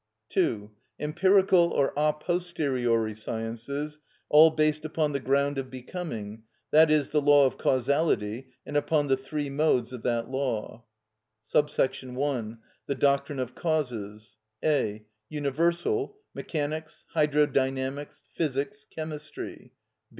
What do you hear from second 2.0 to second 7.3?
posteriori Sciences. All based upon the ground of becoming, i.e., the